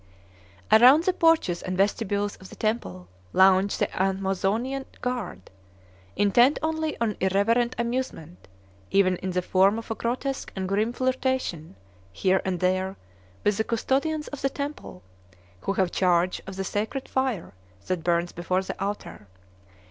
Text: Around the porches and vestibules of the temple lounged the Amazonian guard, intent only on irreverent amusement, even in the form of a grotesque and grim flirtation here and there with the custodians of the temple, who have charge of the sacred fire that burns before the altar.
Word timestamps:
Around 0.71 1.03
the 1.03 1.13
porches 1.13 1.61
and 1.61 1.77
vestibules 1.77 2.35
of 2.37 2.49
the 2.49 2.55
temple 2.55 3.07
lounged 3.33 3.77
the 3.79 4.01
Amazonian 4.01 4.85
guard, 4.99 5.51
intent 6.15 6.57
only 6.63 6.99
on 6.99 7.15
irreverent 7.21 7.75
amusement, 7.77 8.47
even 8.89 9.15
in 9.17 9.29
the 9.29 9.43
form 9.43 9.77
of 9.77 9.91
a 9.91 9.93
grotesque 9.93 10.51
and 10.55 10.67
grim 10.67 10.91
flirtation 10.91 11.75
here 12.11 12.41
and 12.43 12.61
there 12.61 12.95
with 13.43 13.57
the 13.57 13.63
custodians 13.63 14.27
of 14.29 14.41
the 14.41 14.49
temple, 14.49 15.03
who 15.59 15.73
have 15.73 15.91
charge 15.91 16.41
of 16.47 16.55
the 16.55 16.63
sacred 16.63 17.07
fire 17.07 17.53
that 17.85 18.03
burns 18.03 18.31
before 18.31 18.63
the 18.63 18.83
altar. 18.83 19.27